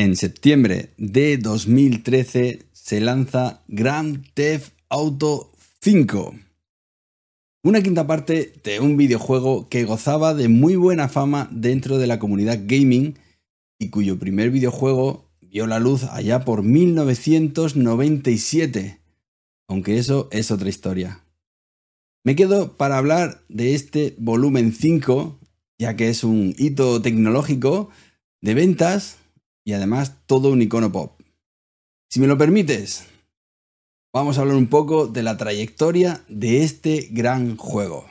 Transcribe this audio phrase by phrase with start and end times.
[0.00, 6.36] En septiembre de 2013 se lanza Grand Theft Auto 5.
[7.64, 12.18] Una quinta parte de un videojuego que gozaba de muy buena fama dentro de la
[12.18, 13.18] comunidad gaming
[13.78, 19.00] y cuyo primer videojuego vio la luz allá por 1997,
[19.68, 21.26] aunque eso es otra historia.
[22.24, 25.38] Me quedo para hablar de este volumen 5,
[25.78, 27.90] ya que es un hito tecnológico
[28.40, 29.19] de ventas
[29.70, 31.12] y además todo un icono pop.
[32.08, 33.06] Si me lo permites,
[34.12, 38.04] vamos a hablar un poco de la trayectoria de este gran juego.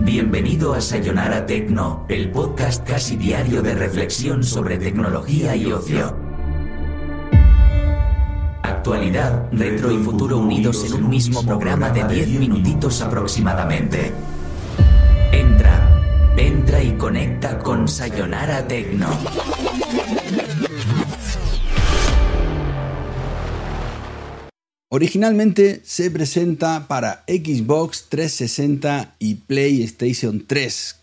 [0.00, 6.16] Bienvenido a Sayonara Tecno, el podcast casi diario de reflexión sobre tecnología y ocio.
[8.62, 14.14] Actualidad, retro y futuro unidos en un mismo programa de 10 minutitos aproximadamente.
[17.08, 19.08] Conecta con Sayonara Tecno.
[24.90, 30.96] Originalmente se presenta para Xbox 360 y PlayStation 3,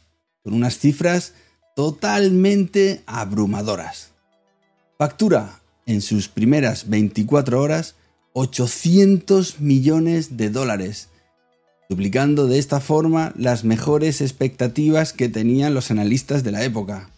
[0.43, 1.33] con unas cifras
[1.75, 4.11] totalmente abrumadoras.
[4.99, 7.95] Factura en sus primeras 24 horas
[8.33, 11.09] 800 millones de dólares,
[11.89, 17.09] duplicando de esta forma las mejores expectativas que tenían los analistas de la época.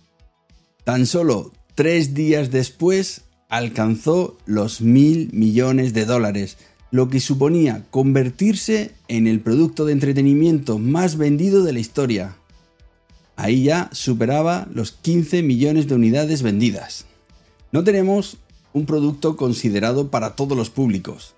[0.84, 6.58] Tan solo tres días después alcanzó los mil millones de dólares,
[6.92, 12.38] lo que suponía convertirse en el producto de entretenimiento más vendido de la historia.
[13.36, 17.06] Ahí ya superaba los 15 millones de unidades vendidas.
[17.72, 18.38] No tenemos
[18.74, 21.36] un producto considerado para todos los públicos.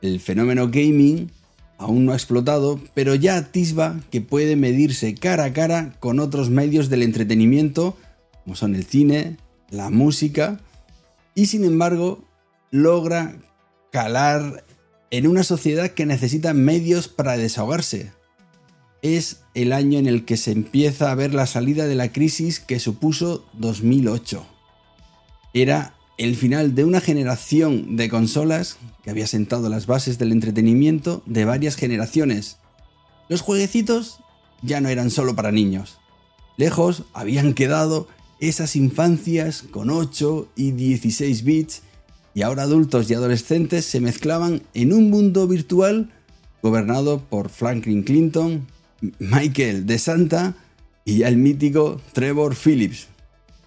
[0.00, 1.30] El fenómeno gaming
[1.78, 6.50] aún no ha explotado, pero ya atisba que puede medirse cara a cara con otros
[6.50, 7.96] medios del entretenimiento,
[8.44, 9.36] como son el cine,
[9.70, 10.60] la música
[11.34, 12.24] y sin embargo
[12.70, 13.36] logra
[13.92, 14.64] calar
[15.10, 18.12] en una sociedad que necesita medios para desahogarse.
[19.02, 22.58] Es el año en el que se empieza a ver la salida de la crisis
[22.58, 24.44] que supuso 2008.
[25.54, 31.22] Era el final de una generación de consolas que había sentado las bases del entretenimiento
[31.26, 32.58] de varias generaciones.
[33.28, 34.20] Los jueguecitos
[34.62, 35.98] ya no eran solo para niños.
[36.56, 38.08] Lejos habían quedado
[38.40, 41.82] esas infancias con 8 y 16 bits
[42.34, 46.10] y ahora adultos y adolescentes se mezclaban en un mundo virtual
[46.62, 48.66] gobernado por Franklin Clinton,
[49.18, 50.54] Michael de Santa
[51.04, 53.08] y el mítico Trevor Phillips.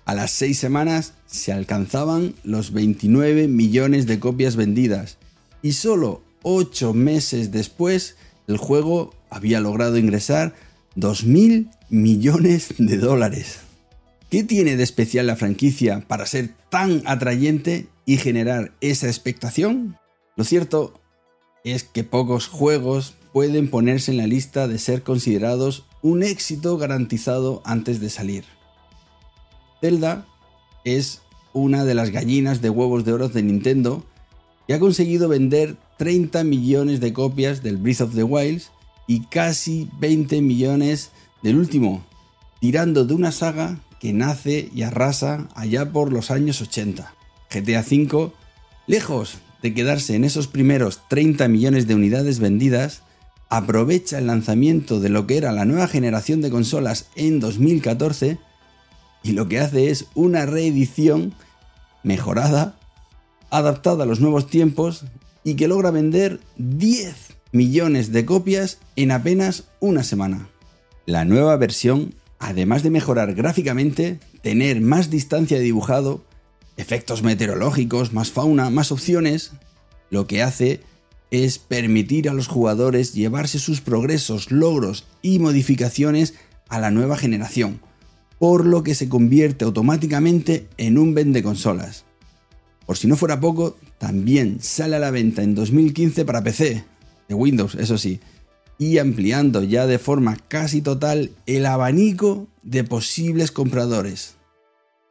[0.09, 5.19] A las seis semanas se alcanzaban los 29 millones de copias vendidas
[5.61, 8.15] y solo 8 meses después
[8.47, 10.55] el juego había logrado ingresar
[10.95, 13.59] 2.000 millones de dólares.
[14.31, 19.95] ¿Qué tiene de especial la franquicia para ser tan atrayente y generar esa expectación?
[20.35, 20.99] Lo cierto
[21.63, 27.61] es que pocos juegos pueden ponerse en la lista de ser considerados un éxito garantizado
[27.63, 28.58] antes de salir.
[29.81, 30.25] Zelda
[30.83, 31.21] es
[31.53, 34.03] una de las gallinas de huevos de oro de Nintendo
[34.67, 38.61] y ha conseguido vender 30 millones de copias del Breath of the Wild
[39.07, 42.05] y casi 20 millones del último,
[42.61, 47.13] tirando de una saga que nace y arrasa allá por los años 80.
[47.49, 48.31] GTA V,
[48.87, 53.01] lejos de quedarse en esos primeros 30 millones de unidades vendidas,
[53.49, 58.37] aprovecha el lanzamiento de lo que era la nueva generación de consolas en 2014
[59.23, 61.33] y lo que hace es una reedición
[62.03, 62.77] mejorada,
[63.49, 65.05] adaptada a los nuevos tiempos
[65.43, 67.15] y que logra vender 10
[67.51, 70.49] millones de copias en apenas una semana.
[71.05, 76.23] La nueva versión además de mejorar gráficamente, tener más distancia de dibujado,
[76.77, 79.51] efectos meteorológicos, más fauna, más opciones,
[80.09, 80.81] lo que hace
[81.29, 86.33] es permitir a los jugadores llevarse sus progresos, logros y modificaciones
[86.69, 87.81] a la nueva generación,
[88.39, 92.05] por lo que se convierte automáticamente en un vende consolas.
[92.85, 96.83] Por si no fuera poco, también sale a la venta en 2015 para PC,
[97.27, 98.19] de Windows, eso sí,
[98.79, 104.35] y ampliando ya de forma casi total el abanico de posibles compradores.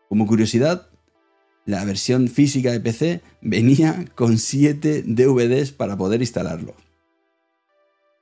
[0.08, 0.88] Como curiosidad,
[1.66, 6.74] la versión física de PC venía con 7 DVDs para poder instalarlo.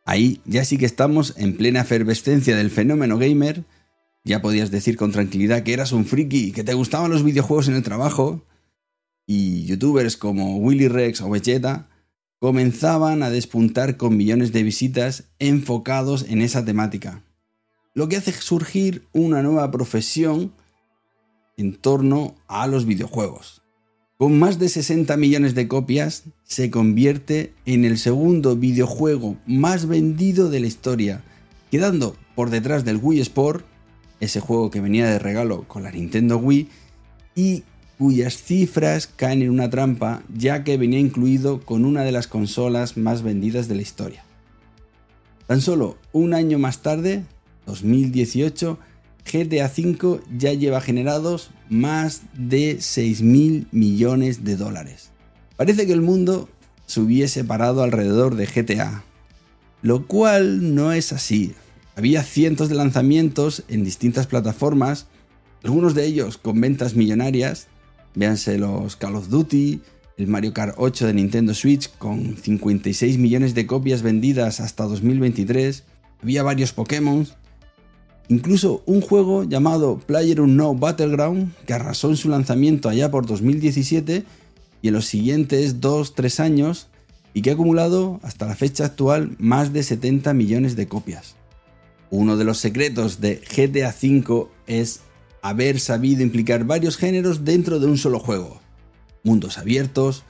[0.05, 3.65] Ahí ya sí que estamos en plena efervescencia del fenómeno gamer.
[4.27, 7.77] Ya podías decir con tranquilidad que eras un friki, que te gustaban los videojuegos en
[7.77, 8.43] el trabajo.
[9.25, 11.89] Y youtubers como Willy Rex o Vegeta
[12.41, 17.23] comenzaban a despuntar con millones de visitas enfocados en esa temática.
[17.95, 20.53] Lo que hace surgir una nueva profesión
[21.57, 23.63] en torno a los videojuegos.
[24.19, 30.51] Con más de 60 millones de copias, se convierte en el segundo videojuego más vendido
[30.51, 31.23] de la historia,
[31.71, 33.65] quedando por detrás del Wii Sport,
[34.21, 36.69] ese juego que venía de regalo con la Nintendo Wii,
[37.35, 37.65] y
[37.99, 42.97] cuyas cifras caen en una trampa ya que venía incluido con una de las consolas
[42.97, 44.25] más vendidas de la historia.
[45.47, 47.25] Tan solo un año más tarde,
[47.67, 48.79] 2018,
[49.33, 55.11] GTA V ya lleva generados más de 6.000 millones de dólares.
[55.57, 56.49] Parece que el mundo
[56.87, 59.05] se hubiese parado alrededor de GTA,
[59.83, 61.55] lo cual no es así.
[61.97, 65.07] Había cientos de lanzamientos en distintas plataformas,
[65.65, 67.69] algunos de ellos con ventas millonarias,
[68.15, 69.81] véanse los Call of Duty,
[70.19, 75.85] el Mario Kart 8 de Nintendo Switch con 56 millones de copias vendidas hasta 2023,
[76.23, 77.27] había varios Pokémon,
[78.29, 84.25] Incluso un juego llamado PlayerUnknown Battleground, que arrasó en su lanzamiento allá por 2017
[84.83, 86.89] y en los siguientes 2-3 años,
[87.35, 91.36] y que ha acumulado hasta la fecha actual más de 70 millones de copias.
[92.11, 95.01] Uno de los secretos de GTA V es
[95.43, 98.61] haber sabido implicar varios géneros dentro de un solo juego.
[99.23, 100.25] Mundos abiertos,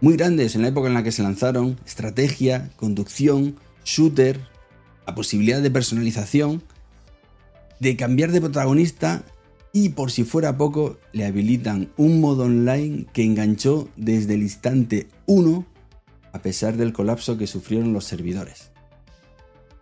[0.00, 4.40] muy grandes en la época en la que se lanzaron, estrategia, conducción, shooter,
[5.06, 6.62] la posibilidad de personalización,
[7.80, 9.24] de cambiar de protagonista
[9.72, 15.08] y por si fuera poco le habilitan un modo online que enganchó desde el instante
[15.26, 15.66] 1
[16.32, 18.70] a pesar del colapso que sufrieron los servidores.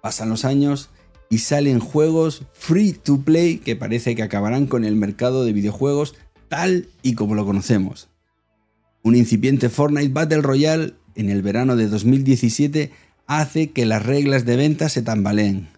[0.00, 0.90] Pasan los años
[1.30, 6.14] y salen juegos free to play que parece que acabarán con el mercado de videojuegos
[6.48, 8.08] tal y como lo conocemos.
[9.02, 12.90] Un incipiente Fortnite Battle Royale en el verano de 2017
[13.26, 15.68] hace que las reglas de venta se tambaleen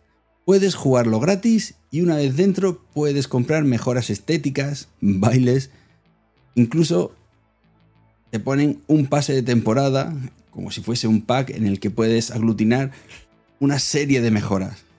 [0.50, 5.70] Puedes jugarlo gratis y una vez dentro puedes comprar mejoras estéticas, bailes,
[6.56, 7.14] incluso
[8.31, 10.12] te ponen un pase de temporada,
[10.50, 12.91] como si fuese un pack en el que puedes aglutinar
[13.61, 14.89] una serie de mejoras.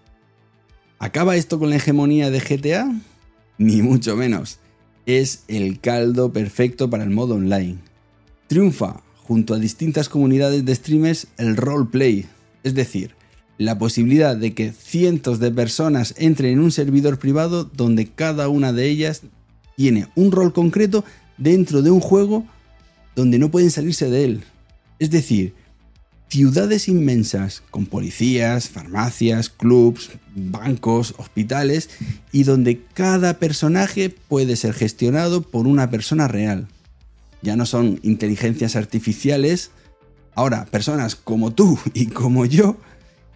[1.02, 2.88] ¿Acaba esto con la hegemonía de GTA?
[3.58, 4.60] Ni mucho menos.
[5.08, 7.80] Es el caldo perfecto para el modo online.
[8.46, 12.28] Triunfa junto a distintas comunidades de streamers el roleplay,
[12.62, 13.16] es decir,
[13.58, 18.72] la posibilidad de que cientos de personas entren en un servidor privado donde cada una
[18.72, 19.24] de ellas
[19.76, 21.04] tiene un rol concreto
[21.40, 22.46] dentro de un juego
[23.16, 24.44] donde no pueden salirse de él.
[25.00, 25.56] Es decir,
[26.32, 31.90] ciudades inmensas con policías, farmacias, clubs, bancos, hospitales
[32.32, 36.70] y donde cada personaje puede ser gestionado por una persona real.
[37.42, 39.72] Ya no son inteligencias artificiales,
[40.34, 42.78] ahora personas como tú y como yo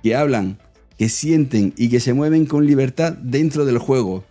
[0.01, 0.57] que hablan,
[0.97, 4.23] que sienten y que se mueven con libertad dentro del juego.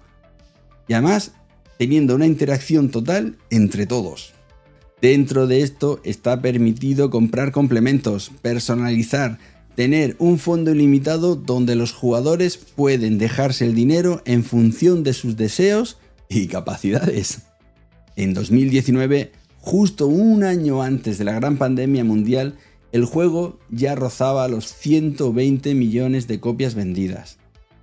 [0.88, 1.32] Y además
[1.76, 4.33] teniendo una interacción total entre todos.
[5.00, 9.38] Dentro de esto está permitido comprar complementos, personalizar,
[9.74, 15.36] tener un fondo ilimitado donde los jugadores pueden dejarse el dinero en función de sus
[15.36, 15.98] deseos
[16.28, 17.42] y capacidades.
[18.16, 22.54] En 2019, justo un año antes de la gran pandemia mundial,
[22.92, 27.38] el juego ya rozaba los 120 millones de copias vendidas.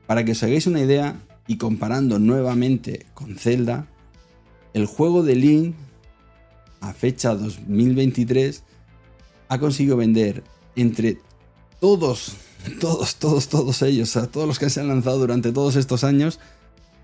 [0.07, 3.87] Para que os hagáis una idea, y comparando nuevamente con Zelda,
[4.73, 5.75] el juego de Link
[6.81, 8.63] a fecha 2023
[9.47, 10.43] ha conseguido vender
[10.75, 11.19] entre
[11.79, 12.35] todos,
[12.79, 16.39] todos, todos, todos ellos, o todos los que se han lanzado durante todos estos años,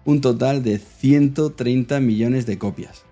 [0.05, 3.03] un total de 130 millones de copias.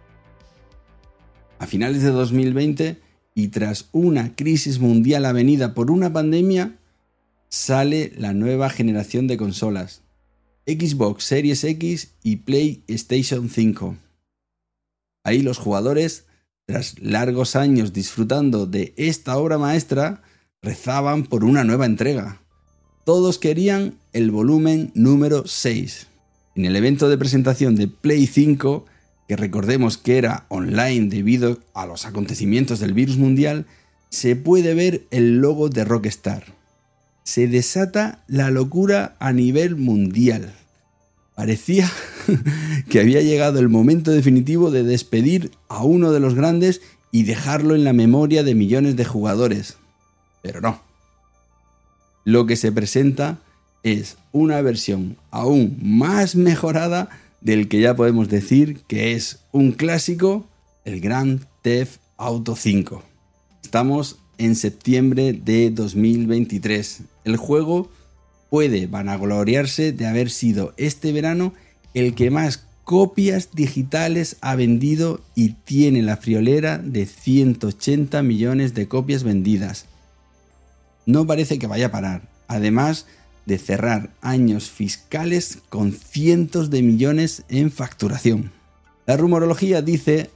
[1.60, 3.02] A finales de 2020,
[3.34, 6.78] y tras una crisis mundial avenida por una pandemia,
[7.50, 10.02] sale la nueva generación de consolas,
[10.66, 13.98] Xbox Series X y PlayStation 5.
[15.24, 16.26] Ahí los jugadores,
[16.66, 20.22] tras largos años disfrutando de esta obra maestra,
[20.62, 22.42] rezaban por una nueva entrega.
[23.06, 26.08] Todos querían el volumen número 6.
[26.56, 28.86] En el evento de presentación de Play 5,
[29.28, 33.68] que recordemos que era online debido a los acontecimientos del virus mundial,
[34.10, 36.56] se puede ver el logo de Rockstar.
[37.24, 40.54] se desata la locura a nivel mundial.
[41.36, 41.92] Parecía
[42.90, 47.76] que había llegado el momento definitivo de despedir a uno de los grandes y dejarlo
[47.76, 49.78] en la memoria de millones de jugadores.
[50.42, 50.82] Pero no.
[52.24, 53.40] Lo que se presenta
[53.84, 57.10] es una versión aún más mejorada
[57.42, 60.48] del que ya podemos decir que es un clásico,
[60.86, 63.04] el Grand Theft Auto 5.
[63.64, 67.02] Estamos en septiembre de 2023.
[67.26, 67.92] El juego
[68.50, 71.54] puede vanagloriarse de haber sido este verano
[71.94, 78.88] el que más copias digitales ha vendido y tiene la friolera de 180 millones de
[78.88, 79.86] copias vendidas.
[81.06, 82.30] No parece que vaya a parar.
[82.48, 83.08] Además,
[83.46, 88.52] de cerrar años fiscales con cientos de millones en facturación.
[89.06, 90.30] La rumorología dice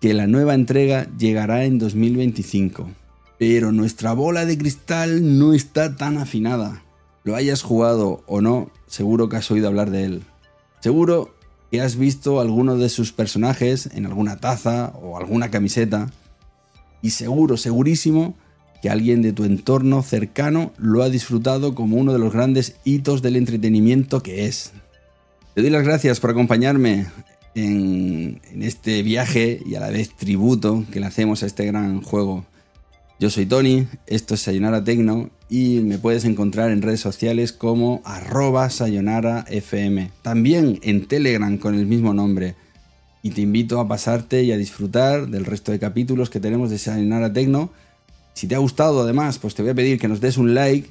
[0.00, 2.90] que la nueva entrega llegará en 2025,
[3.38, 6.82] pero nuestra bola de cristal no está tan afinada.
[7.26, 10.22] Lo hayas jugado o no, seguro que has oído hablar de él.
[10.78, 11.34] Seguro
[11.72, 16.12] que has visto alguno de sus personajes en alguna taza o alguna camiseta.
[17.02, 18.36] Y seguro, segurísimo,
[18.80, 23.22] que alguien de tu entorno cercano lo ha disfrutado como uno de los grandes hitos
[23.22, 24.70] del entretenimiento que es.
[25.56, 27.06] Te doy las gracias por acompañarme
[27.56, 32.46] en, este viaje y a la vez tributo que le hacemos a este gran juego.
[33.18, 38.02] Yo soy Tony, esto es Sayonara Tecno y me puedes encontrar en redes sociales como
[38.04, 40.10] arroba sayonarafm.
[40.22, 42.56] También en Telegram con el mismo nombre.
[43.22, 46.78] Y te invito a pasarte y a disfrutar del resto de capítulos que tenemos de
[46.78, 47.72] Sayonara Tecno
[48.36, 50.90] si te ha gustado, además, pues te voy a pedir que nos des un like.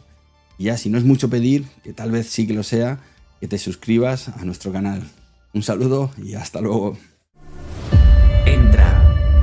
[0.58, 2.98] Y ya, si no es mucho pedir, que tal vez sí que lo sea,
[3.39, 5.03] que te suscribas a nuestro canal.
[5.53, 6.98] Un saludo y hasta luego.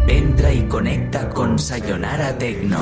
[0.07, 2.79] Entra, y conecta con Sayonara Tecno.